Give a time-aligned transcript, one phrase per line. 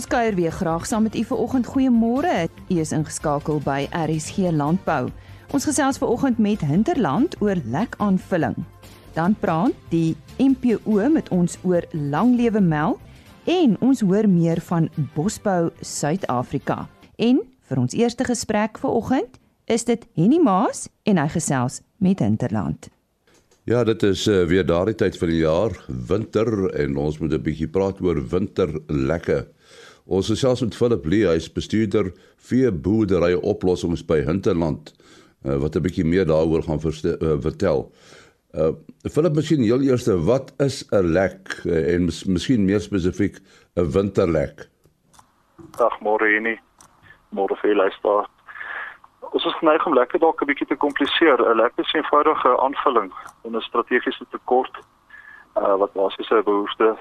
[0.00, 1.66] Ons kuier weer graag saam met u vanoggend.
[1.66, 2.48] Goeiemôre.
[2.72, 5.10] U is ingeskakel by RSG Landbou.
[5.52, 8.54] Ons gesels vanoggend met Hinterland oor lekaanvulling.
[9.12, 12.96] Dan praat die MPO met ons oor langlewe melk
[13.44, 16.88] en ons hoor meer van Bosbou Suid-Afrika.
[17.20, 19.36] En vir ons eerste gesprek vanoggend
[19.68, 22.88] is dit Henny Maas en hy gesels met Hinterland.
[23.68, 25.76] Ja, dit is uh, weer daardie tyd van die jaar,
[26.08, 29.44] winter en ons moet 'n bietjie praat oor winterlekke.
[30.10, 32.08] Ons gesels met Philip Lee, hy is bestuurder
[32.48, 34.90] vee boerdery oplossings by Hinterland
[35.46, 37.86] uh, wat 'n bietjie meer daaroor gaan uh, vertel.
[38.50, 38.72] Uh
[39.06, 43.38] Philip, miskien heel eers, wat is 'n lek en mis, miskien meer spesifiek
[43.76, 44.66] 'n winterlek?
[45.78, 46.58] Dag môre Jenny.
[47.30, 48.26] Môre vir luister.
[49.30, 51.38] Ons is geneig om lekker dalk 'n bietjie te kompliseer.
[51.38, 54.74] 'n Lekker is 'n eenvoudige aanvulling van 'n strategiese tekort
[55.54, 56.98] uh wat basiese behoeftes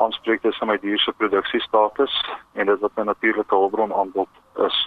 [0.00, 2.14] aanspreek dis my dier se produksiestatus
[2.54, 4.28] en dit wat 'n natuurlike hulpbron aanbod
[4.66, 4.78] is.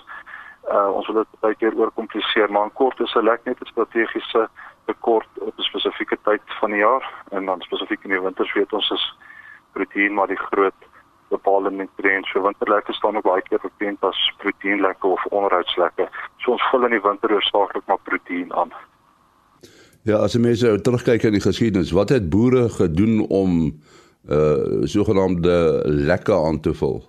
[0.76, 3.72] Uh ons wil dit baie keer oorkompliseer, maar in kort is 'n lek net 'n
[3.74, 4.50] strategiese
[4.86, 8.74] tekort op 'n spesifieke tyd van die jaar en dan spesifiek in die winters weet
[8.74, 9.06] ons is
[9.74, 10.80] proteïen maar die groot
[11.30, 12.26] bepalende nutriënt.
[12.26, 16.10] So winterlekke staan ook baie keer bekend as proteïenlekke of onderhoudslekke.
[16.38, 18.74] So ons vul in die winter hoofsaaklik maar proteïen aan.
[20.04, 23.52] Ja, as jy mense terugkyk in die geskiedenis, wat het boere gedoen om
[24.30, 27.04] uh sogenaamde lekke aan te vul?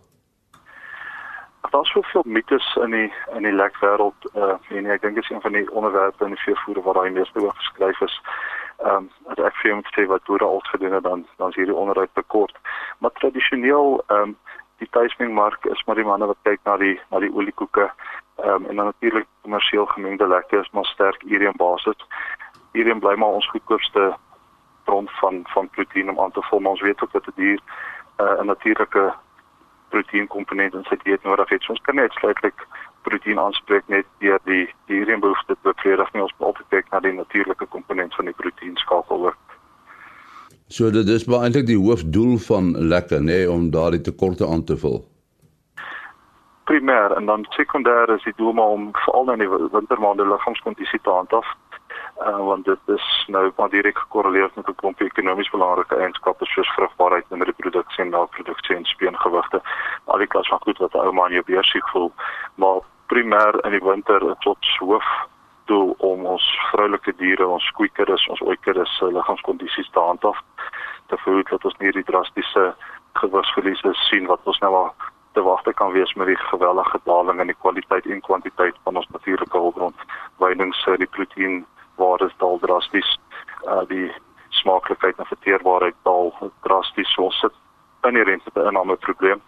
[1.70, 5.40] Daar's soveel mites in die in die lekwêreld uh en ek dink dit is een
[5.40, 8.20] van die onderwerpe in die veevoer waar daai meeste oor geskryf is.
[8.78, 11.48] Ehm um, as ek vir jou moet sê wat boere al gedoen het dan dan
[11.50, 12.56] is hierdie onderhoud tekort.
[12.98, 14.36] Maar tradisioneel ehm um,
[14.82, 18.66] die tuismengmark is maar die manne wat kyk na die na die oliekoeke ehm um,
[18.66, 22.06] en dan natuurlik kommersieel gemengde lekke is maar sterk hierheen basis.
[22.72, 24.14] Hierheen bly maar ons goedkoopste
[24.84, 26.60] bron van van proteïen om aan te vul.
[26.60, 27.60] Maar ons weet ook dat 'n die dier
[28.20, 29.14] uh, 'n natuurlike
[29.88, 31.62] proteïenkomponent in sy dieet nodig het.
[31.62, 32.66] So ons kan net sluitlik
[33.02, 37.12] proteïen aanspreek net deur die dierlike behoeftes te bevredig nie ons moet kyk na die
[37.12, 39.58] natuurlike komponent van die proteïenskakel ook.
[40.68, 44.64] So dit is maar eintlik die hoofdoel van lekker nê nee, om daardie tekorte aan
[44.64, 45.02] te vul.
[46.64, 51.10] Primêr en dan sekondêr is die doel maar om veral in die wintermaande liggaamskondisie te
[51.10, 51.50] handhaaf
[52.20, 56.74] uh, want dit is nou maar direk gekorreleer met 'n klomp ekonomies belangrike eienskappe soos
[56.74, 59.62] vrugbaarheid en reproduksie en melkproduksie en speengewigte.
[60.04, 62.12] Al die klas van goed wat 'n ou man jou besieg voel,
[62.54, 65.06] maar primêr in die winter tot hoof
[65.64, 70.38] doel om ons vroulike diere, ons skoeikeres, ons oeikeres se liggaamskondisies te handhaaf.
[71.06, 72.74] Te verhoed dat ons nie die drastiese
[73.12, 74.94] gewigsverliese sien wat ons nou al
[75.32, 79.08] te wagte kan wees met die geweldige daling in die kwaliteit en kwantiteit van ons
[79.08, 79.94] natuurlike hulpbron,
[80.38, 81.64] wydings die proteïen
[81.96, 83.18] waar dit dal drasties
[83.66, 84.12] uh die
[84.50, 86.32] smaaklikheid en verteerbaarheid dal
[86.62, 87.52] drasties so sit
[88.08, 89.40] in die rente inname probleem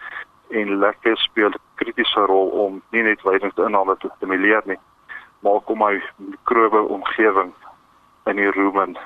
[0.51, 4.81] en lekker speel 'n kritiese rol om nie net wydingsinname te stimuleer nie
[5.41, 7.53] maar om my mikrobe omgewing
[8.25, 8.97] in die rumen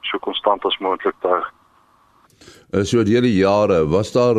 [0.00, 1.44] so konstant as moontlik te hou.
[2.74, 4.36] Uh, so die hele jare was daar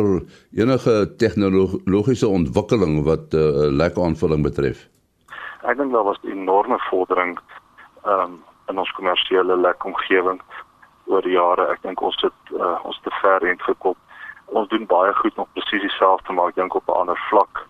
[0.54, 4.86] enige tegnologiese ontwikkeling wat 'n uh, lekker aanvulling betref.
[5.62, 7.38] Ek dink daar was 'n enorme vordering
[8.08, 10.40] ehm um, in ons kommersiële lekomgewing
[11.08, 11.64] oor die jare.
[11.72, 13.96] Ek dink ons het uh, ons te ver rent gekop.
[14.60, 17.64] Ons doen baie goed om presies dieselfde maar ek dink op 'n ander vlak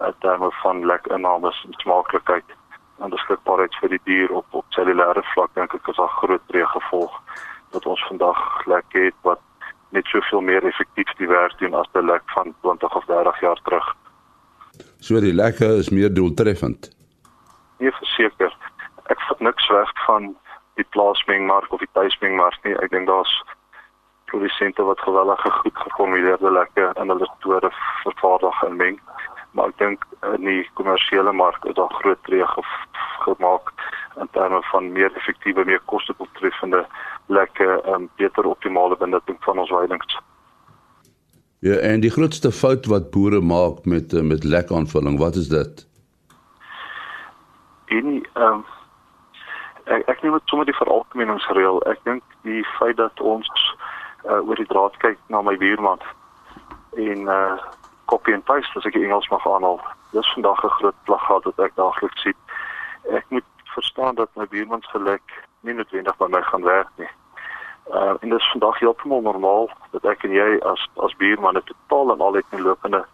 [0.00, 2.56] in uh, terme van lekinname en smaaklikheid
[3.02, 6.66] en beskikbaarheid vir die dier op op cellulêre vlak dink ek is daar groot breë
[6.74, 7.14] gevolg
[7.70, 9.40] dat ons vandag lek het wat
[9.90, 13.60] net soveel meer effektief die werk doen as die lek van 20 of 30 jaar
[13.62, 13.94] terug.
[14.98, 16.90] So die lekke is meer doeltreffend.
[17.78, 18.54] Nee, verseker
[19.12, 20.32] ek vat niks weg van
[20.74, 22.74] die plaasmengmark of die tuismengmark nie.
[22.82, 23.34] Ek dink daar's
[24.32, 27.70] produsente wat gewellige goed geformuleerde lekke in hulle store
[28.02, 28.98] vervaardig en meng.
[29.54, 32.64] Maar ek dink in die kommersiële mark is daar groot tree ge
[33.24, 33.70] gemaak
[34.20, 36.84] in terme van meer effektiewe, meer kostebetreffende
[37.26, 40.18] lekke en beter optimale benutting van ons weidings.
[41.64, 45.86] Ja, en die grootste fout wat boere maak met met lekaanvulling, wat is dit?
[47.86, 48.64] En ehm um,
[49.84, 51.80] ek ek neem dit sommer die veralgemeningsreël.
[51.90, 53.48] Ek dink die feit dat ons
[54.24, 56.00] uh, oor die draad kyk na my buurman
[56.96, 57.56] en uh
[58.06, 59.80] copy and paste as ek Engels mag aanhaal.
[60.12, 62.36] Dis vandag 'n groot plaggaat wat ek daagliks sien.
[63.10, 63.44] Ek moet
[63.74, 65.24] verstaan dat my buurman se lek
[65.60, 67.08] nie noodwendig by my gaan werk nie.
[67.92, 71.64] Uh en dit is vandag heeltemal normaal dat ek en jy as as buurman 'n
[71.64, 73.04] totaal en al het lopende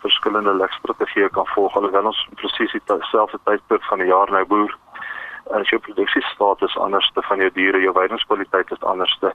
[0.00, 4.76] verskillende lekstrategieë kan volg alhoewel ons presies dieselfde tydperk van die jaar nou boer
[5.56, 9.34] as jou produksiestatus anderste van jou diere, jou weidingskwaliteit is anderste.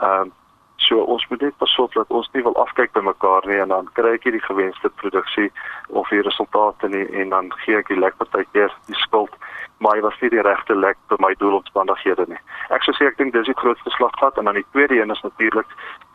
[0.00, 0.32] Ehm um,
[0.76, 3.70] so ons moet net pas op dat ons nie wil afkyk by mekaar nie en
[3.72, 5.50] dan kry ek nie die gewenste produksie
[5.88, 9.38] of die resultate nie en dan gee ek die lek partykeer die skuld
[9.78, 12.40] maar hy was nie die regte lek vir my doelomstandighede nie.
[12.74, 15.22] Ek sou sê ek dink dis die grootste slaggat en dan die tweede een is
[15.26, 15.70] natuurlik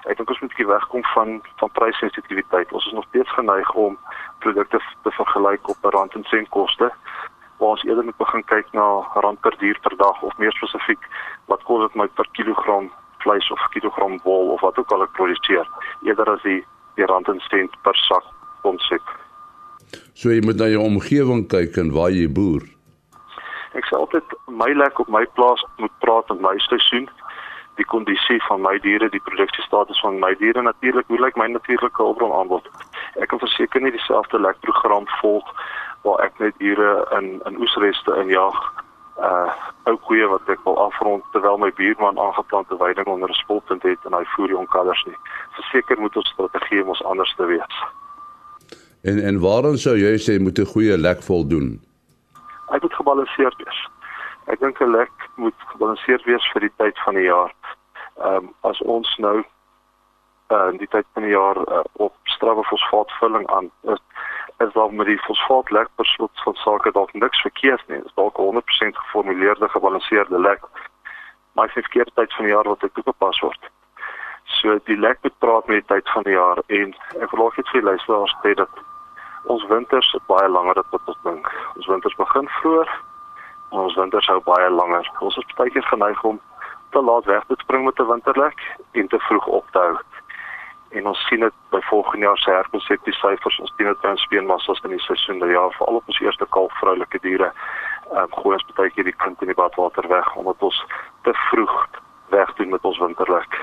[0.08, 2.72] ek dink ons moet bietjie wegkom van van prysensitiwiteit.
[2.74, 3.98] Ons is nog steeds geneig om
[4.46, 6.92] produkte te vergelyk op rand en sent koste
[7.60, 8.88] waar ons eerder moet begin kyk na
[9.24, 11.08] rand per dier per dag of meer spesifiek
[11.52, 12.90] wat kos dit my per kilogram
[13.24, 15.68] vleis of kilogram wol of wat ook al ek produseer
[16.08, 16.62] eerder as die
[16.96, 18.26] die rand en sent per sak
[18.64, 19.16] konsep.
[20.14, 22.66] So jy moet na jou omgewing kyk en waar jy boer.
[23.78, 27.08] Ek sê altyd my lek op my plaas moet praat met my seisoen
[27.80, 32.04] die kondisie van my diere, die produksiestatus van my diere natuurlik, hoe lyk my natuurlike
[32.04, 32.66] hulpbron aanbod?
[33.24, 35.54] Ek kan verseker nie dieselfde lekprogram volg
[36.04, 38.60] waar ek net diere in in oesreste injag
[39.20, 39.52] uh
[39.90, 44.06] ou koeie wat ek wil afrond terwyl my buurman aangeplante weiding onder 'n spulpunt het
[44.06, 45.18] en hy voer jong kalvers nie.
[45.58, 47.76] Verseker moet ons strategie ons anders te wees.
[49.02, 51.82] En en waarom sou jy sê moet 'n goeie lek voldoen?
[52.72, 53.80] Hy moet gebalanseerd wees.
[54.48, 57.54] Ek dink 'n lek moet gebalanseerd wees vir die tyd van die jaar.
[58.18, 59.44] Ehm um, as ons nou
[60.50, 64.02] uh in die tyd van die jaar uh, op strawwe fosfaatvulling aan is
[64.66, 67.98] is daar met die fosfaat lek per slot van sake dalk niks verkeerd nie.
[67.98, 70.64] Dit is dalk 100% geformuleerde gebalanseerde lek.
[71.54, 73.70] Maar dit is verkeerde tyd van die jaar wat dit toegepas word.
[74.44, 77.58] So die lek moet praat met die tyd van die jaar en ek wil ook
[77.58, 78.84] net vir luisteraars sê dat
[79.44, 81.48] ons winters baie langer as wat ons dink.
[81.76, 82.94] Ons winters begin vroeër
[83.72, 85.12] en ons winters hou baie langer.
[85.20, 86.42] Ons is baie keer geneig om
[86.92, 88.60] te laat weg te spring met 'n winterlek
[88.92, 89.98] en te vroeg op te hou
[90.98, 94.26] en ons sien dit by volgende jaar se herkonseptie syfers ons sien dit by ons
[94.28, 98.36] speenmassas in die seisoen dat ja veral op ons eerste kalf vroulike diere ehm um,
[98.42, 100.80] gooi ons baie keer die kind in die badwater weg omdat ons
[101.28, 101.76] te vroeg
[102.34, 103.58] weg doen met ons winterlek.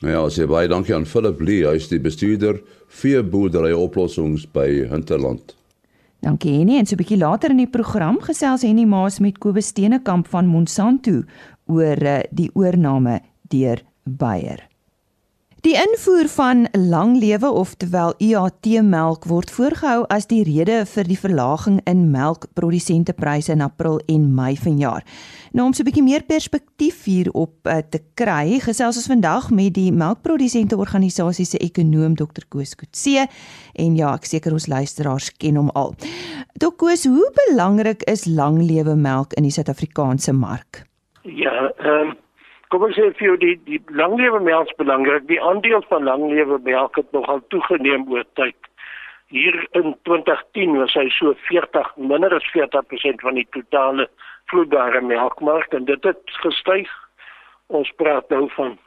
[0.00, 2.60] Nou ja, sê baie dankie aan Philip Lee, hy is die bestuurder
[3.02, 5.54] vir boerdery oplossings by Hinterland.
[6.24, 9.72] Dankie Henny en so 'n bietjie later in die program gesels Henny Maas met Kobus
[9.72, 11.22] Steenekamp van Monsanto
[11.66, 14.69] oor eh, die oorneem deur Bayer.
[15.60, 21.82] Die invoer van langlewe oftewel UHT melk word voorgehou as die rede vir die verlaging
[21.90, 25.04] in melkprodusentepryse in April en Mei vanjaar.
[25.52, 29.74] Nou om so 'n bietjie meer perspektief hierop uh, te kry, gesels ons vandag met
[29.74, 32.48] die melkprodusenteorganisasie se ekonoom Dr.
[32.48, 33.28] Koos Kutse
[33.74, 35.94] en ja, ek seker ons luisteraars ken hom al.
[36.56, 36.72] Dr.
[36.76, 40.86] Koos, hoe belangrik is langlewe melk in die Suid-Afrikaanse mark?
[41.22, 42.19] Ja, ehm um
[42.70, 45.26] kom ek sê vir jou die die langlewe melk is belangrik.
[45.28, 48.56] Die aandeel van langlewe melk het nogal toegeneem oor tyd.
[49.34, 54.06] Hier in 2010 was hy so 40 minder as 40% van die totale
[54.50, 56.90] vloeibare melkmark en dit het gestyg.
[57.66, 58.78] Ons praat nou van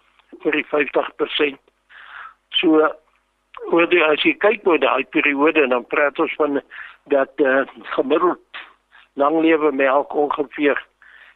[0.44, 1.60] oor die 50%.
[2.60, 2.88] So
[3.72, 6.60] oor die as jy kyk oor daai periode dan praat ons van
[7.12, 7.64] dat uh,
[7.96, 8.64] gemiddeld
[9.20, 10.80] langlewe melk ongeveer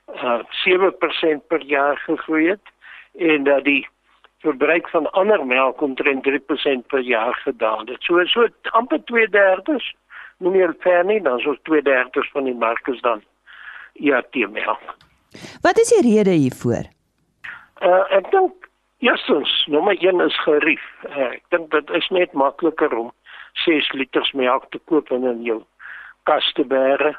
[0.07, 2.73] uh 7% per jaar gegroei het
[3.17, 3.87] en dat die
[4.39, 8.03] verbruik van ander melk omtrent 3% per jaar gedaal het.
[8.03, 9.93] So so amper 2/3
[10.37, 13.23] noem jy ver nie dan so 2/3 van die mark is dan
[13.93, 14.95] ja, die melk.
[15.61, 16.85] Wat is die rede hiervoor?
[17.81, 18.53] Uh ek dink
[18.99, 20.85] eerstens, nommer 1 is gerief.
[21.09, 23.11] Uh, ek dink dit is net makliker om
[23.65, 25.61] 6 liters melk te koop en in jou
[26.29, 27.15] kas te bære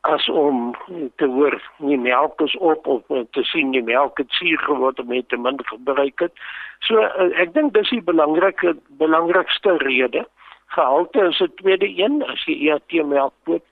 [0.00, 0.74] as om
[1.16, 5.08] te hoor nie melk is op of te sien die melk het suur geword om
[5.08, 6.32] dit te min gebruik het.
[6.86, 10.26] So eh, ek dink dis die belangrike belangrikste rede.
[10.76, 13.64] Gehalte is 'n tweede een as jy EAT melk koop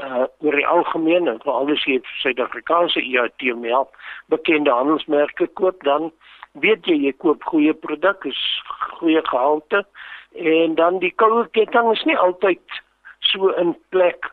[0.00, 3.90] uh oor die algemeen en veral as jy Suid-Afrikaanse EAT melk
[4.32, 6.12] bekende handelsmerke koop dan
[6.52, 8.40] weet jy jy koop goeie produk is
[8.98, 9.84] goeie gehalte
[10.32, 12.80] en dan die koue ketting is nie altyd
[13.20, 14.32] so in plek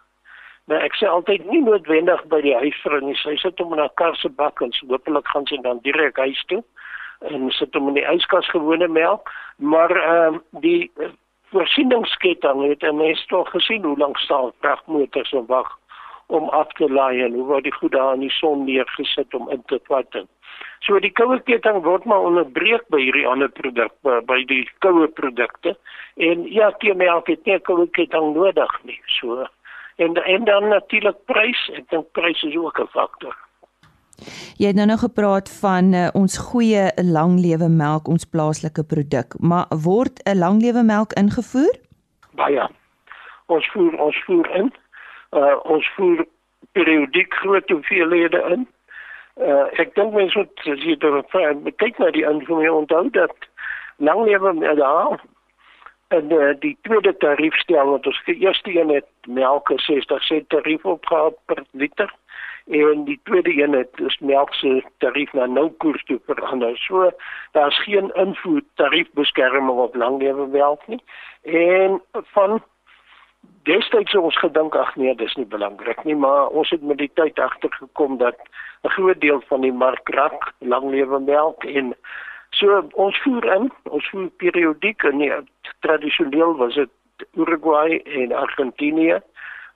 [0.70, 3.18] nou, ek sê altyd nie noodwendig by die huisvrou nie.
[3.20, 6.44] Sy sit hom in 'n kar se bak en hopelik gaan sy dan direk huis
[6.48, 6.64] toe
[7.28, 11.10] en sit hom in die yskas gewone melk, maar ehm uh, die uh,
[11.52, 15.78] voorsieningsketting het 'n mens tog gesien hoe lank staan vragmotors en wag
[16.28, 19.50] om af te laai en hoe word die goed daar in die son neergesit om
[19.50, 20.26] in te vat.
[20.80, 25.08] So die koue ketting word maar onderbreek by hierdie ander produk by, by die koue
[25.08, 25.76] produkte
[26.16, 29.02] en ja, die melk het nie koue ketting nodig nie.
[29.20, 29.48] So
[30.00, 33.36] en en dan natuurlik prys ek dink prys is ook 'n faktor
[34.60, 39.68] Jy het nou nou gepraat van uh, ons goeie langlewe melk ons plaaslike produk maar
[39.84, 41.76] word 'n langlewe melk ingevoer?
[42.36, 42.68] Baie.
[43.46, 44.74] Ons voer ons voer in.
[45.32, 46.26] Uh, ons voer
[46.72, 48.68] periodiek groot hoeveelhede in.
[49.40, 53.48] Uh, ek dink mense moet as jy dit kyk na die invoer onthou dat
[53.98, 55.22] langlewe daar
[56.10, 60.86] en uh, die tweede tariefstel wat ons die eerste een het melk 60 sent tarief
[60.86, 62.14] opgehaal per liter
[62.70, 66.78] en die tweede een het is melk se tarief na nou koers toe verander.
[66.78, 67.12] So
[67.52, 71.02] daar's geen invoer tariefbeskerming op langlewe melk nie.
[71.42, 72.62] En van
[73.64, 77.40] destyds ons gedink ag nee, dis nie belangrik nie, maar ons het met die tyd
[77.40, 78.38] agtergekom dat
[78.84, 81.96] 'n groot deel van die mark rak langlewe melk en
[82.58, 85.38] so ons voer in, ons voer periodiek en nee,
[85.86, 86.90] tradisioneel was dit
[87.36, 89.20] Uruguay en Argentinië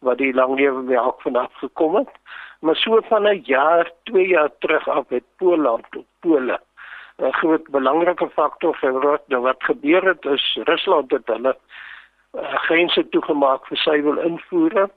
[0.03, 2.11] wat die langlewe melk vanaf gekom het.
[2.59, 6.59] Maar so van 'n jaar, 2 jaar terug af het Poland tot Pole
[7.17, 11.57] 'n groot belangrike faktor wat nou wat gebeur het is Rusland het hulle
[12.33, 14.89] uh, grense toegemaak vir sy wil invoere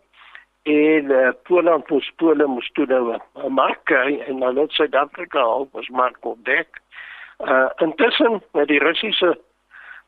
[0.62, 5.42] en uh, Poland moes Pole moes toe nou 'n mark kry en nou net Suid-Afrika
[5.42, 6.68] ook was mark ontdek.
[6.72, 6.86] Uh
[7.84, 9.36] intussen met die Russiese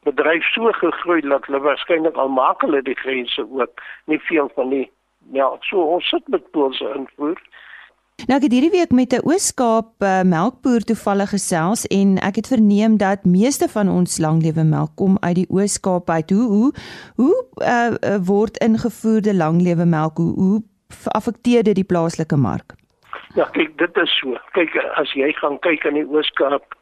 [0.07, 4.71] bedryf so gegroei dat hulle waarskynlik al maak hulle die grense ook nie veel van
[4.71, 4.87] die
[5.33, 7.41] ja, so ons sit met Poolse invoer.
[8.27, 12.49] Nou ek het hierdie week met 'n Oos-Kaap uh, melkboer toevallig gesels en ek het
[12.51, 16.31] verneem dat meeste van ons langlewe melk kom uit die Oos-Kaap uit.
[16.31, 16.73] Hoe hoe
[17.17, 20.63] hoe uh, word ingevoerde langlewe melk hoe, hoe
[21.15, 22.75] affekteer dit die plaaslike mark?
[23.35, 24.35] Ja, kyk, dit is so.
[24.53, 26.75] Kyk, as jy gaan kyk in die Oos-Kaap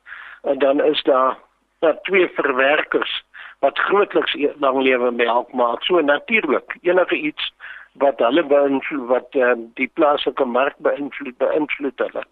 [0.46, 1.36] en dan is daar
[1.84, 3.24] daar twee verwerkers
[3.58, 5.82] wat grootliks e-, langlewe melk maak.
[5.84, 7.52] So natuurlik, enige iets
[7.92, 12.24] wat hulle beïnvloed wat uh, die plaaslike mark beïnvloed beïnvloed hulle.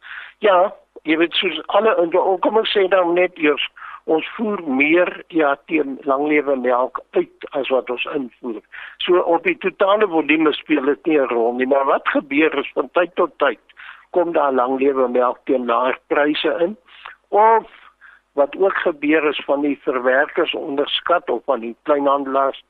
[0.44, 0.58] Ja,
[1.08, 1.94] jy weet soos alle
[2.44, 3.64] kom ons sê dan net eers
[4.04, 8.60] ons voer meer ja teen langlewe melk uit as wat ons invoer.
[9.04, 12.70] So op die totale volume speel dit nie 'n rol nie, maar wat gebeur is
[12.74, 13.60] van tyd tot tyd
[14.10, 16.76] kom daar langlewe melk teen laer pryse in
[17.28, 17.66] of
[18.34, 22.64] wat ook gebeur is van die verwerkers onderskat of van die kleinhandelaars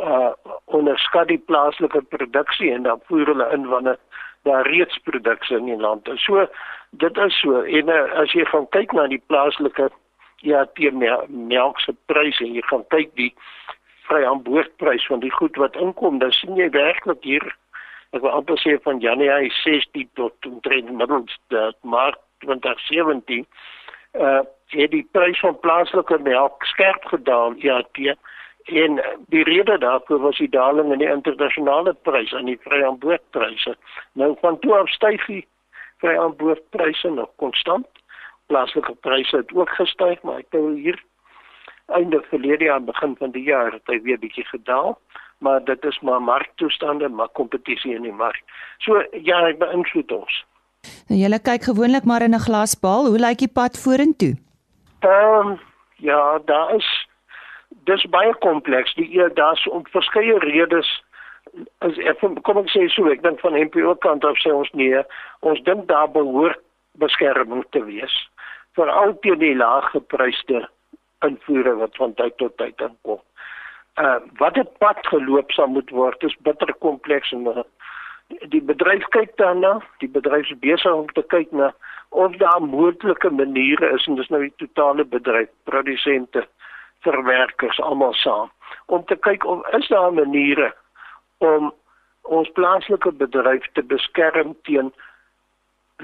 [0.00, 0.32] uh
[0.64, 3.98] onderskat die plaaslike produksie en dan voer hulle in wanneer
[4.42, 6.24] daar reeds produksie in die land is.
[6.24, 6.46] So
[6.90, 9.90] dit is so en uh, as jy gaan kyk na die plaaslike
[10.42, 10.90] ja die
[11.28, 13.34] melk se pryse en jy gaan kyk die
[14.08, 17.46] vryaanboordprys van die goed wat inkom, dan sien jy werklik hier
[18.12, 23.46] ek wil amper sê van Januarie 16 tot omtrent middels dat Maart 2017
[24.18, 24.42] uh
[24.72, 28.16] het die prys van plaaslike melk skerp gedaal ja teen
[28.64, 33.76] En die rede daarvoor was die daling in die internasionale pryse en die vryaanboordpryse.
[34.12, 35.46] Nou van toe af styg die
[35.96, 37.86] vryaanboordpryse nog konstant.
[38.46, 41.02] Plaaslike pryse het ook gestyg, maar ek dink hier
[41.86, 44.98] einde verlede jaar begin van die jaar het hy weer bietjie gedaal,
[45.38, 48.42] maar dit is maar marktoestande, maar kompetisie in die mark.
[48.78, 50.38] So ja, ek beïnvloed ons.
[51.10, 54.38] Nou jy kyk gewoonlik maar in 'n glasbal, hoe lyk die pad vorentoe?
[55.02, 55.60] Ehm um,
[55.96, 57.08] ja, daar is
[57.68, 58.94] dis baie kompleks.
[58.94, 61.02] Die e, daar's op verskeie redes
[61.78, 65.02] as ek kom ek sê so, ek dink van NPO kant af sê ons nee,
[65.40, 66.60] ons dink daar behoort
[67.02, 68.14] beskerming te wees
[68.78, 70.62] vir al die die laaggepryste
[71.26, 73.20] invoere wat van tyd tot tyd inkom.
[74.00, 77.66] Uh wat dit pad geloop sal moet word is bitter kompleks en uh,
[78.54, 81.72] die bedryf kyk daarna, die bedryf is besig om te kyk na
[82.12, 86.46] of daar moontlike maniere is en dis nou die totale bedryf, produsente
[87.06, 88.50] verwerkers almal saam
[88.86, 90.72] om te kyk of is daar maniere
[91.38, 91.72] om
[92.22, 94.92] ons plaaslike bedryf te beskerm teen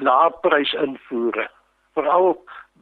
[0.08, 1.48] laagprys invoere
[1.98, 2.34] veral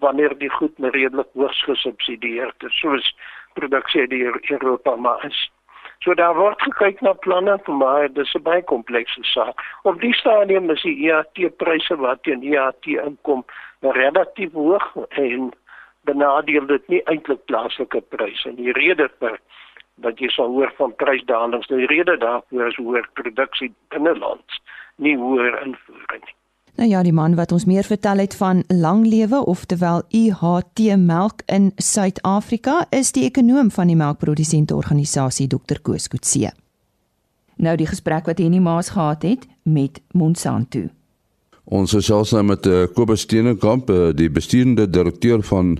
[0.05, 3.13] wanneer die goed redelik hoogs gesubsidieerd is soos
[3.59, 5.51] produksie in Europa maar is
[6.05, 10.71] so daar word gekyk na planne maar dis 'n baie komplekse saak op die stadium
[10.71, 13.45] is die EAT pryse wat teen EAT inkom
[13.81, 15.53] relatief hoog en
[16.07, 18.69] benadeel dit nie eintlik plaaslike pryse nie.
[18.69, 19.39] Die rede vir
[20.05, 24.59] dat jy sal hoor van prysdalings, die rede daarvoor is hoër produksie binneland,
[25.03, 26.35] nie hoër invoer nie.
[26.77, 31.71] Nou ja, die man wat ons meer vertel het van langlewe oftewel IHT melk in
[31.77, 36.53] Suid-Afrika is die ekonom van die melkprodusente organisasie Dr Koos Kutse.
[37.57, 40.89] Nou die gesprek wat Henny Maas gehad het met Monsanto.
[41.67, 45.73] Ons is selfs nou met uh, Kobus Steenkamp, uh, die bestuurende direkteur van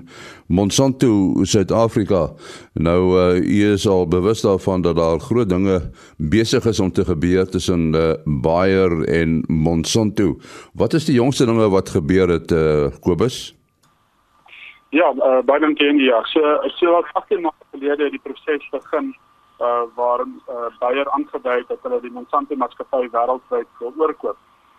[0.51, 2.25] Monsanto Suid-Afrika.
[2.75, 5.77] Nou uh, u is al bewus daarvan dat daar groot dinge
[6.19, 10.35] besig is om te gebeur tussen uh, Bayer en Monsanto.
[10.75, 13.55] Wat is die jongste dinge wat gebeur het uh, Kobus?
[14.91, 16.43] Ja, uh, baie dankie en ja, so
[16.81, 19.15] so wat 18 maande gelede die proses begin
[19.63, 24.37] uh waar uh, Bayer aangedui het dat hulle die Monsanto maatskappy wêreldwyd wil oorkoop.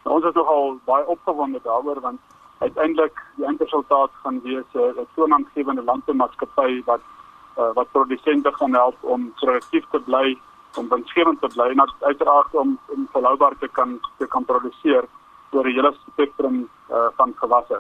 [0.07, 2.19] Nou, ons is nogal baie opgewonde daaroor want
[2.63, 7.01] uiteindelik die eindresultaat gaan wees 'n toenamgewende landboumaatskappy wat
[7.59, 10.37] uh, wat produsente gaan help om produktief te bly,
[10.79, 15.03] om winsgewend te bly en uiteraard om om volhoubaar te kan te kan produseer
[15.51, 17.79] oor 'n hele spektrum uh, van gewasse.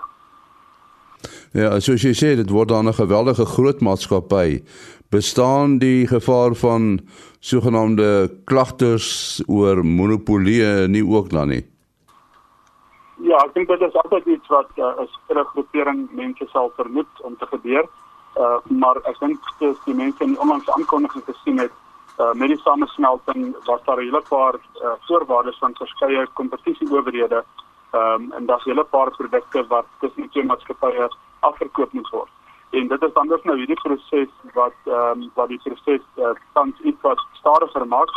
[1.51, 4.63] Ja, soos jy sê, dit word dan 'n geweldige groot maatskappy.
[5.09, 6.99] Bestaan die gevaar van
[7.39, 11.76] sogenaamde klagters oor monopolie nie ook dan nie?
[13.17, 17.21] Ja, ek dink dit is altyd iets wat uh, 'n sekere groepering mense sal vermoed
[17.21, 17.85] om te gebeur.
[18.37, 21.71] Uh maar ek dink dis die mense in onlangs aankondiging gesien het
[22.19, 27.43] uh met die samesmelting was daar 'n hele paar uh, voorwaardes van verskeie kompetisieowerhede
[27.91, 31.09] Ehm um, en daar's 'n hele paar produkte wat tussen twee maatskappye
[31.39, 32.29] afverkoop moet word.
[32.69, 36.29] En dit is dan dus nou hierdie proses wat ehm um, wat die proses uh,
[36.53, 38.09] tans iets wat stadiger maak.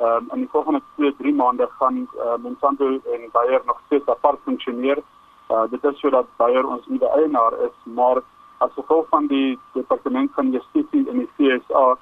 [0.00, 4.38] Ehm um, in die volgende 2-3 maande gaan uh, Monsanto en Bayer nog steeds apart
[4.44, 5.02] funksioneer.
[5.50, 8.22] Uh, dit is sodat Bayer ons nuwe eienaar is, maar
[8.58, 11.96] as gevolg van die departement van justisie en die FSA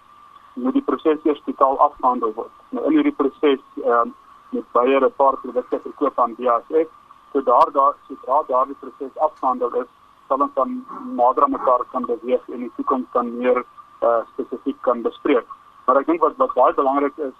[0.54, 2.54] moet die proses eers totaal afgehandel word.
[2.70, 4.14] Nou in hierdie proses ehm um,
[4.50, 6.88] met Bayer 'n paar produkte verkoop aan BASF
[7.32, 9.90] so daar daar sodra daardie proses afgehandel is
[10.28, 10.84] sal ons dan
[11.16, 13.64] nader aan mekaar kan beweeg en in die toekoms dan meer
[14.02, 15.46] uh, spesifiek kan bespreek
[15.86, 17.36] maar ek dink wat wat baie belangrik is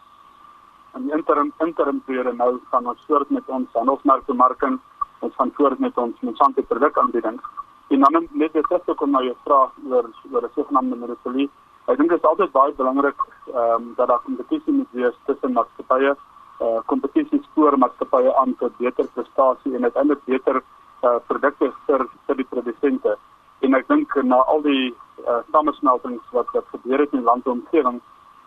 [0.96, 4.78] in die interim interim periode nou gaan ons voort met ons handelsmerkbemarking.
[5.20, 7.40] Ons gaan voort met ons Monsanto produkaanbieding
[7.88, 11.50] en dan net dit is ook jou vraag oor oor 'n sogenaamde monopolie.
[11.86, 15.52] Ek dink dit is altyd baie belangrik ehm um, dat daar kompetisie moet wees tussen
[15.52, 16.16] maatskappye
[16.60, 20.62] uh kompetisie spoor maatskappye aan tot beter prestasie en uiteindelik beter
[21.02, 23.16] uh produkte vir vir die produsente.
[23.60, 24.94] En ek dink na al die
[25.26, 28.00] uh samesmeltings wat wat gebeur het in landomgewing,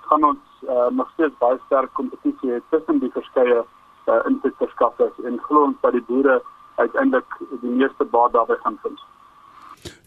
[0.10, 3.64] gaan ons uh nog steeds baie sterk kompetisie hê tussen die verskeie
[4.08, 6.42] uh insetverskaffers en glo ons dat die boere
[6.76, 9.00] uiteindelik die meeste baat daarbey gaan vind.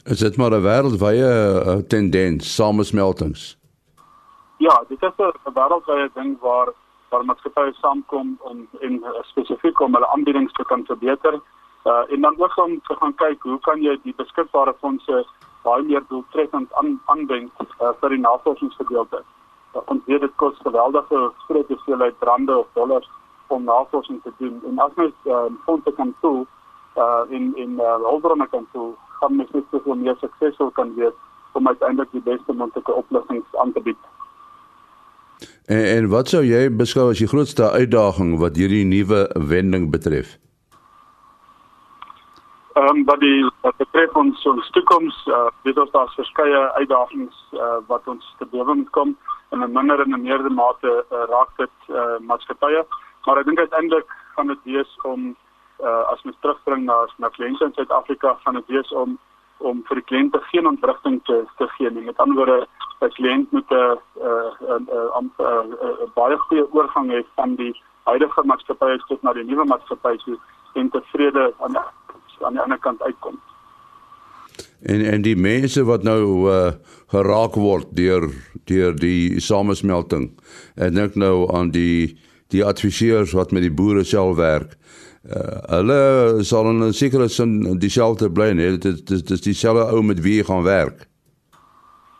[0.04, 1.30] Is dit maar 'n wêreldwye
[1.66, 3.56] uh, tendens samesmeltings?
[4.58, 6.68] Ja, dit is 'n wêreldwye ding waar
[7.08, 11.40] waar maatskappye saamkom om en uh, spesifiek om hulle aanbiedings te kan verbeter.
[11.84, 15.26] Uh en dan ook om te gaan kyk hoe kan jy die beskikbare fondse
[15.62, 19.22] baie meer doeltreffend aan aanwend uh, vir die navorsingsgedeelte.
[19.74, 23.10] Uh, ons weet dit kos geweldige groot hoeveelheid rande of dollars
[23.46, 26.46] om navorsing te doen en as mens uh, fondse kan toe
[26.96, 31.16] uh in in uh, hulpbronne kan toe gaan mens net soveel meer suksesvol kan wees
[31.52, 33.98] om uiteindelik die beste moontlike oplossings aan te bied.
[35.66, 40.36] En, en wat sou jy beskou as die grootste uitdaging wat hierdie nuwe wending betref?
[42.74, 47.46] Ehm um, wat die wat betref ons ons toekoms, uh, weet ons daar's verskeie uitdagings
[47.54, 51.24] uh, wat ons te bowe moet kom en in minder en in meerder mate uh,
[51.30, 52.84] raak dit uh, maatskappye,
[53.26, 55.36] maar ek dink uiteindelik gaan dit wees om
[55.82, 59.18] uh, as mens terugbring na na kliënte in Suid-Afrika gaan dit wees om
[59.58, 62.04] om vir die kliënte geen ontwrigting te te gee nie.
[62.04, 62.66] Met ander woorde,
[63.00, 63.98] 'n kliënt moet 'n
[64.78, 64.86] 'n
[65.22, 67.72] 'n baie goeie oorgang hê van die
[68.04, 70.38] huidige maatskappy tot na die nuwe maatskappy toe
[70.74, 71.76] en tevrede aan
[72.42, 73.38] aan die ander kant uitkom.
[74.82, 76.72] En en die mense wat nou uh,
[77.12, 78.28] geraak word deur
[78.64, 80.30] deur die samesmelting.
[80.76, 82.16] Ek dink nou aan die
[82.52, 84.76] die adviseurs wat met die boere self werk.
[85.24, 90.02] Uh, hulle sal in 'n sekere sin dieselfde bly, nee, dit is dis dieselfde ou
[90.02, 91.08] met wie jy gaan werk.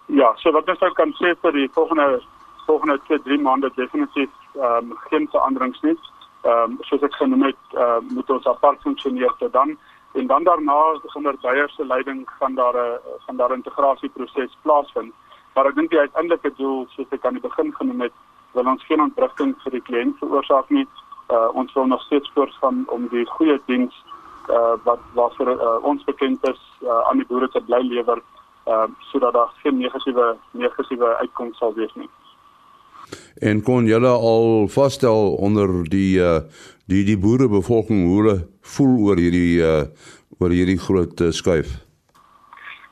[0.07, 2.23] Ja, so wat ons nou kan sê vir die volgende
[2.67, 5.97] volgende 2-3 maande definitief ehm um, geen veranderings nie.
[6.43, 9.77] Ehm um, soos ek genoem het, uh, moet ons apart funksioneer tot dan
[10.15, 10.81] en dan daarna
[11.15, 15.13] onder Beyer se leiding gaan daar 'n van daar integrasieproses plaasvind.
[15.55, 18.13] Maar ek dink die uiteindelike doel, soos ek aan die begin genoem het,
[18.53, 20.87] wil ons geen ontwrigting vir die kliënt veroorsaak nie
[21.31, 24.05] uh, ons wil nog steeds voortgaan om die goeie diens
[24.51, 28.23] uh, wat waarvoor uh, ons bekend is uh, aan die boere te bly lewer
[28.67, 32.09] uh, sodat daar geen negatiewe negatiewe uitkoms sal wees nie.
[33.41, 36.41] En kon julle al vasstel onder die uh,
[36.91, 38.37] die die boerebevolking hoe hulle
[38.75, 39.85] voel oor hierdie uh,
[40.41, 41.81] oor hierdie groot uh, skuif?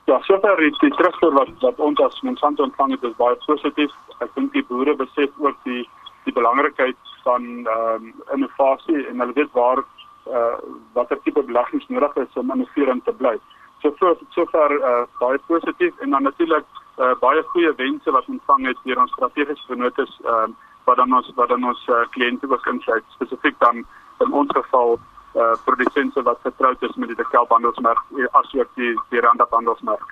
[0.09, 3.93] Ja, sover is die terugvoer wat wat ons as Monsanto ontvang het is baie positief.
[4.19, 5.83] Ek dink die boere besef ook die
[6.25, 9.83] die belangrikheid van ehm um, innovasie en hulle weet waar
[10.31, 10.57] uh
[10.93, 13.37] watter tipe beleggings nodig is om innoverend te bly.
[13.81, 16.65] So vir sover uh baie positief en dan natuurlik
[16.97, 21.13] uh baie goeie wense wat ontvang het deur ons strategiese vennotes ehm um, wat dan
[21.13, 23.85] ons wat dan ons uh, kliënte ook insluit spesifiek dan
[24.25, 24.99] in ons geval
[25.33, 28.03] uh produsente wat vertroud is met die Dekalb handelsmerk
[28.39, 30.11] asook die die Randap handelsmerk.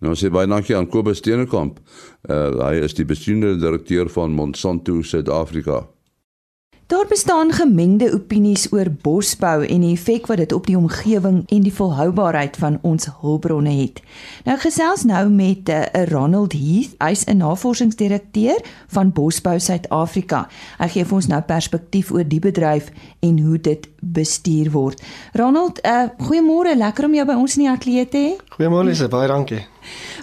[0.00, 1.80] Nou sê baie dankie aan Kobus Steenkamp.
[2.28, 5.82] Uh, hy is die bestuurende direkteur van Monsanto Suid-Afrika.
[6.90, 11.62] Daar bestaan gemengde opinies oor bosbou en die effek wat dit op die omgewing en
[11.62, 14.00] die volhoubaarheid van ons hulpbronne het.
[14.44, 20.48] Nou gesels nou met 'n uh, eh, Ronald Heath, hy's 'n navorsingsdirekteur van Bosbou Suid-Afrika.
[20.78, 25.02] Hy gee vir ons nou perspektief oor die bedryf en hoe dit bestuur word.
[25.32, 28.32] Ronald, uh, goeiemôre, lekker om jou by ons in die ateljee te hê.
[28.48, 29.66] Goeiemôre, Lise, baie dankie.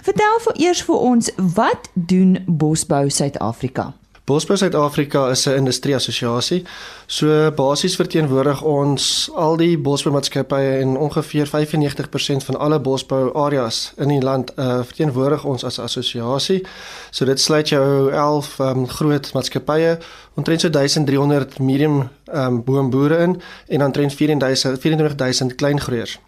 [0.02, 3.94] Vertel vir eers vir ons, wat doen Bosbou Suid-Afrika?
[4.28, 6.64] Bosbou Suid-Afrika is 'n industrieassosiasie.
[7.06, 14.08] So basies verteenwoordig ons al die bosboumaatskappye en ongeveer 95% van alle bosbou areas in
[14.08, 16.66] die land uh, verteenwoordig ons as assosiasie.
[17.10, 19.98] So dit sluit jou 11 um, groot maatskappye,
[20.34, 26.18] omtrent so 1300 medium um, boomboere in en omtrent 24000 24000 kleingroeiers.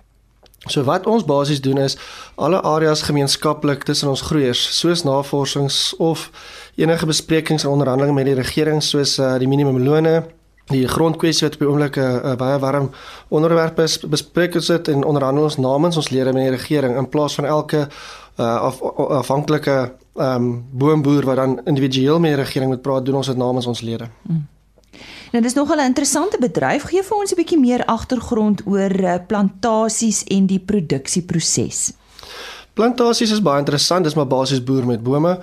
[0.69, 1.97] So wat ons basies doen is
[2.37, 6.27] alle areas gemeenskaplik tussen ons groeiers, soos navorsings of
[6.77, 10.27] enige besprekings en onderhandelinge met die regering soos uh, die minimumlone,
[10.69, 12.91] die grondkwessie wat op die oomblik 'n uh, uh, baie warm
[13.29, 17.09] onderwerp is, bespreek ons dit en onderhandel ons namens ons lede met die regering in
[17.09, 17.89] plaas van elke
[18.37, 18.83] uh, af,
[19.23, 23.67] afhanklike um, boomboer wat dan individueel met die regering moet praat, doen ons dit namens
[23.67, 24.09] ons lede.
[24.23, 24.47] Mm.
[25.31, 26.83] Nou dis nogal 'n interessante bedryf.
[26.83, 31.93] Gee vir ons 'n bietjie meer agtergrond oor uh, plantasies en die produksieproses.
[32.75, 34.05] Plantasies is baie interessant.
[34.05, 35.39] Dis maar basies boer met bome.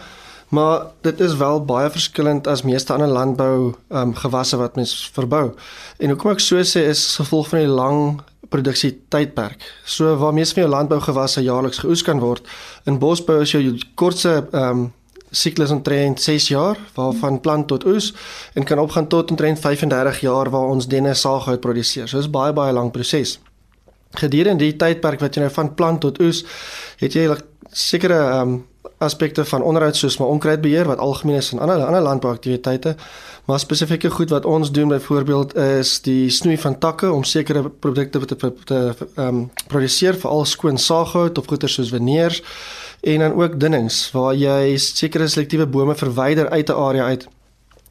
[0.49, 5.51] Maar dit is wel baie verskillend as meeste ander landbou um, gewasse wat mens verbou.
[5.97, 9.73] En hoekom ek so sê is gevolg van die lang produksie tydperk.
[9.85, 12.47] So waar meeste van jou landbougewasse jaarliks geoes kan word,
[12.85, 14.93] in bosbou is jou kortste ehm um,
[15.37, 18.13] siklus omtrent 6 jaar waarvan plant tot oes
[18.53, 22.07] en kan opgaan tot omtrent 35 jaar waar ons denne saaghout produseer.
[22.07, 23.37] So dis baie baie lank proses.
[24.17, 26.43] Gedurende die tydperk wat jy nou van plant tot oes,
[27.01, 27.27] het jy
[27.75, 28.61] sekere um,
[29.03, 32.95] aspekte van onderhoud soos maar onkruidbeheer wat algemeen is in ander ander landbouaktiwiteite,
[33.45, 38.25] maar spesifieke goed wat ons doen byvoorbeeld is die snoei van takke om sekere produkte
[38.25, 38.79] te te
[39.15, 42.41] ehm um, produseer veral skoon saaghout of goeder soos veneers
[43.01, 47.27] en dan ook dunnings waar jy sekere selektiewe bome verwyder uit 'n area uit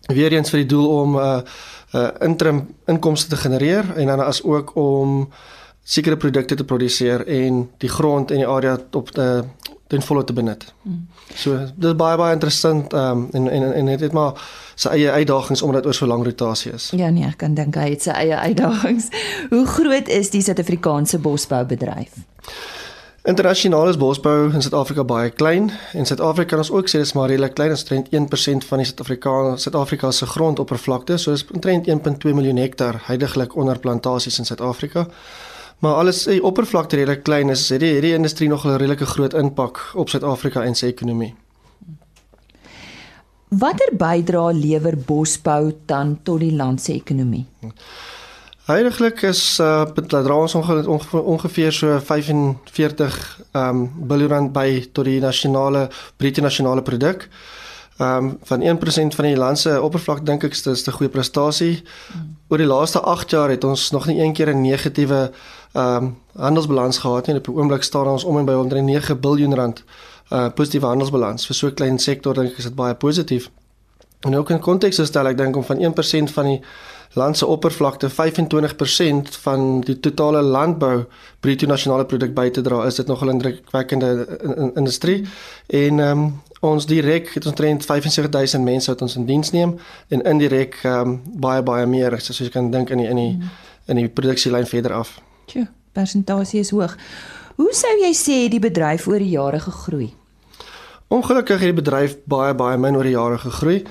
[0.07, 1.41] weer eens vir die doel om 'n uh,
[1.95, 5.29] uh, interim inkomste te genereer en dan as ook om
[5.83, 9.45] sekere produkte te produseer en die grond en die area op te
[9.87, 10.65] ten volle te benut.
[10.83, 11.07] Mm.
[11.35, 14.41] So dis baie baie interessant um, en en en dit het maar
[14.75, 16.91] sy eie uitdagings omdat dit oor so lank rotasie is.
[16.91, 19.09] Ja nee, ek kan dink hy het sy eie uitdagings.
[19.53, 22.19] Hoe groot is die Suid-Afrikaanse bosboubedryf?
[23.27, 25.65] Internasionaal is bosbou in Suid-Afrika baie klein
[25.99, 28.87] en Suid-Afrika kan ons ook sê dis maar redelik klein, ons trend 1% van die
[28.87, 35.09] Suid-Afrika Suid-Afrika se grondoppervlakte, so is omtrent 1.2 miljoen hektaar heidaglik onder plantasies in Suid-Afrika.
[35.83, 39.35] Maar alles die oppervlakte redelik klein is, het die hierdie industrie nog 'n redelike groot
[39.35, 41.35] impak op Suid-Afrika en sy ekonomie.
[43.49, 47.47] Watter bydrae lewer bosbou dan tot die land se ekonomie?
[48.67, 50.89] Heiliglik is uh dra ons ongeveer,
[51.23, 53.19] ongeveer so 45
[53.55, 55.85] um biljoen rand by tot die nasionale
[56.19, 57.29] bruto nasionale produk.
[58.03, 61.83] Um van 1% van die land se oppervlak dink ek is 'n goeie prestasie.
[61.83, 62.37] Mm.
[62.49, 65.31] Oor die laaste 8 jaar het ons nog nie een keer 'n negatiewe
[65.75, 67.37] um handelsbalans gehad nie.
[67.37, 69.85] Op die oomblik staan ons om en by 109 biljoen rand
[70.33, 71.47] uh positiewe handelsbalans.
[71.47, 73.51] Vir so 'n klein sektor dink ek is dit baie positief.
[74.21, 76.61] En ook in konteks stel ek dink om van 1% van die
[77.13, 81.05] land se oppervlakte 25% van die totale landbou
[81.41, 84.39] bruto nasionale produk by te dra, is dit nogal 'n indrukwekkende
[84.75, 85.27] industrie.
[85.67, 89.79] En ehm um, ons direk het ons trend 75000 mense wat ons in diens neem
[90.09, 93.37] en indirek ehm um, baie baie meer, soos jy kan dink in die in die
[93.37, 93.51] mm.
[93.87, 95.21] in die produksielyn verder af.
[95.45, 96.97] Tjoe, persentasie is hoog.
[97.57, 100.15] Hoe sou jy sê die bedryf oor die jare gegroei?
[101.09, 103.85] Ongelukkig het die bedryf baie baie min oor die jare gegroei.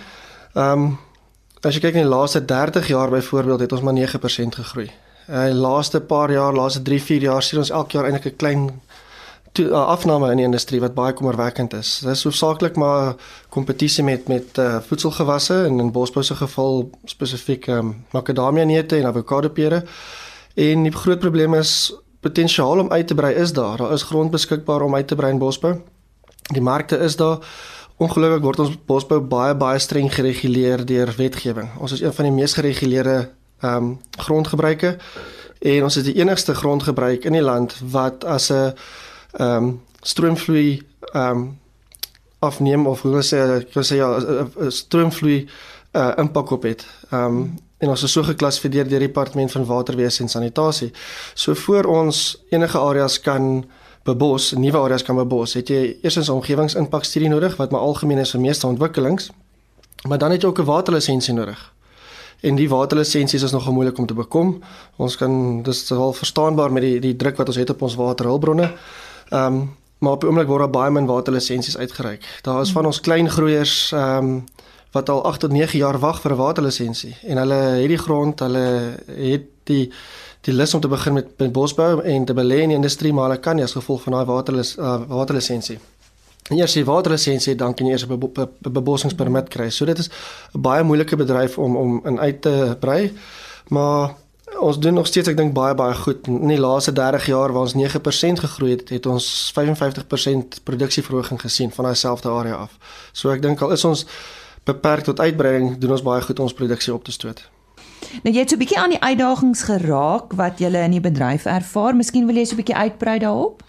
[0.54, 0.98] Ehm um,
[1.66, 4.90] as jy kyk in die laaste 30 jaar byvoorbeeld het ons maar 9% gegroei.
[5.26, 8.38] In die laaste paar jaar, laaste 3, 4 jaar sien ons elke jaar eintlik 'n
[8.38, 8.82] klein
[9.54, 12.00] to, uh, afname in die industrie wat baie kommerwekkend is.
[12.04, 13.16] Dit is hoofsaaklik maar
[13.50, 19.06] kompetisie met met uh, voedselgewasse en in Bosbou se geval spesifiek um, makadamia neute en
[19.06, 19.84] avokado pere.
[20.56, 23.78] En die groot probleem is potensiaal om uit te brei is daar.
[23.78, 25.82] Daar is grond beskikbaar om uit te brei in Bosbou.
[26.54, 27.40] Die markte is daar
[27.98, 31.70] Ongelukkig word ons bosbou baie baie streng gereguleer deur wetgewing.
[31.80, 33.30] Ons is een van die mees gereguleerde
[33.64, 34.98] ehm um, grondgebruike
[35.60, 38.74] en ons is die enigste grondgebruik in die land wat as 'n
[39.40, 40.82] ehm um, stroomvloei
[41.14, 41.60] ehm um,
[42.40, 45.48] afneem of hoe sê ek sê ja 'n stroomvloei
[45.96, 46.86] uh, impak op het.
[47.10, 50.92] Ehm um, en ons is so geklassifiseer deur die departement van waterwese en sanitasie.
[51.34, 53.66] So voor ons enige areas kan
[54.06, 58.32] bebos, nuwe areas kan bebos, het jy eers 'n omgewingsimpakstudie nodig wat maar algemeen is
[58.32, 59.32] vir meeste ontwikkelings.
[60.08, 61.76] Maar dan het jy ook 'n waterlisensie nodig.
[62.46, 64.60] en die waterlisensies is nogal moeilik om te bekom.
[65.02, 68.72] Ons kan dis wel verstaanbaar met die die druk wat ons het op ons waterhulpbronne.
[69.30, 69.66] Ehm um,
[69.98, 72.26] maar op die oomblik word daar baie min waterlisensies uitgereik.
[72.44, 74.44] Daar is van ons klein groeiers ehm um,
[74.92, 78.40] wat al 8 tot 9 jaar wag vir 'n waterlisensie en hulle het die grond,
[78.40, 79.92] hulle het die
[80.46, 83.30] die lus om te begin met, met bosbou en te belê in die industrie, maar
[83.30, 85.80] hulle kan nie as gevolg van daai waterlis uh, waterlisensie.
[86.50, 89.70] En eers die waterlisensie dan kan jy eers 'n be be be bebossingspermit kry.
[89.70, 90.10] So dit is
[90.54, 93.14] 'n baie moeilike bedryf om om in uit te brei.
[93.70, 94.14] Maar
[94.60, 96.28] ons doen nog steeds ek dink baie baie goed.
[96.28, 101.72] In die laaste 30 jaar waar ons 9% gegroei het, het ons 55% produksieverhoging gesien
[101.72, 102.78] van daai selfde area af.
[103.12, 104.06] So ek dink al is ons
[104.64, 107.55] beperk tot uitbreiding, doen ons baie goed om ons produksie op te stoot.
[108.24, 111.46] Nou jy het so 'n bietjie aan die uitdagings geraak wat julle in die bedryf
[111.46, 111.96] ervaar.
[111.96, 113.64] Miskien wil jy so 'n bietjie uitbrei daarop?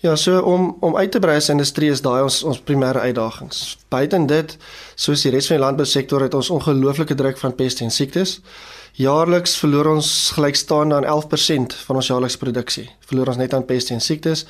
[0.00, 3.78] Ja, so om om uit te brei as industrie is daai ons ons primêre uitdagings.
[3.88, 4.56] Buiten dit,
[4.94, 8.40] soos die res van die landbousektor het ons ongelooflike druk van peste en siektes.
[8.94, 12.90] Jaarliks verloor ons gelykstaande aan 11% van ons jaarlikse produksie.
[13.08, 14.44] Verloor ons net aan peste en siektes.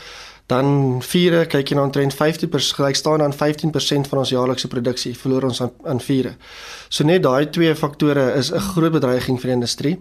[0.46, 5.48] Dan vure, kyk jy na omtrent 50% gelykstaande aan 15% van ons jaarlikse produksie verloor
[5.48, 6.34] ons aan aan vure.
[6.88, 9.96] So net daai twee faktore is 'n groot bedreiging vir die industrie.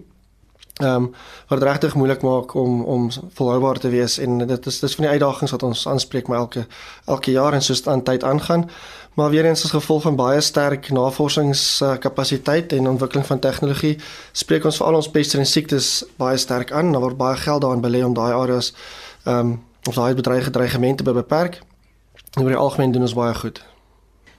[0.82, 1.14] Ehm um,
[1.48, 5.10] wat regtig moeilik maak om om volhoubaar te wees en dit is dis van die
[5.12, 6.66] uitdagings wat ons aanspreek maar elke
[7.06, 8.70] elke jaar en soos dit aan tyd aangaan.
[9.14, 13.98] Maar weer eens as gevolg van baie sterk navorsingskapasiteit en ontwikkeling van tegnologie
[14.32, 16.92] spreek ons vir al ons peste en siektes baie sterk aan.
[16.92, 18.74] Daar word baie geld daarin belê om daai areas
[19.24, 21.62] ehm um, of daai bedreigde dreigemente te beperk.
[22.32, 23.64] En oor die algemeen doen ons baie goed.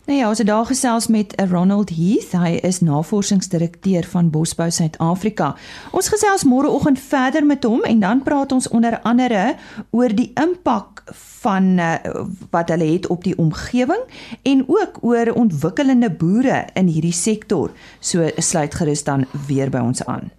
[0.05, 2.31] Nou ja, ons het daar gesels met Ronald Heath.
[2.31, 5.55] Hy is navorsingsdirekteur van Bosbou Suid-Afrika.
[5.91, 9.55] Ons gesels môreoggend verder met hom en dan praat ons onder andere
[9.89, 11.01] oor die impak
[11.41, 11.95] van uh,
[12.53, 14.05] wat hulle het op die omgewing
[14.41, 17.73] en ook oor ontwikkelende boere in hierdie sektor.
[17.99, 20.29] So sluit gerus dan weer by ons aan.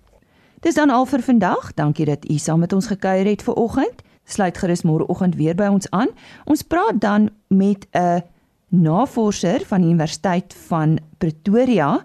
[0.62, 1.74] Dis dan al vir vandag.
[1.74, 4.06] Dankie dat u saam met ons gekuier het ver oggend.
[4.26, 6.10] Sluit gerus môreoggend weer by ons aan.
[6.44, 8.22] Ons praat dan met 'n
[8.68, 12.04] navorser van die Universiteit van Pretoria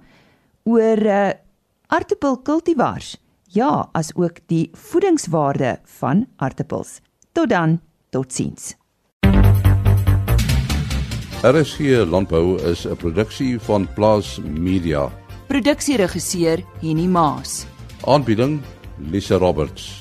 [0.63, 1.29] oor uh,
[1.87, 3.17] aartappelkultivars.
[3.51, 6.99] Ja, as ook die voedingswaarde van aartappels.
[7.31, 8.75] Tot dan, totsiens.
[11.41, 15.11] RSG Landbou is 'n produksie van Plaas Media.
[15.47, 17.65] Produksieregisseur Henny Maas.
[18.05, 18.61] Aanbieding
[18.97, 20.00] Lisa Roberts.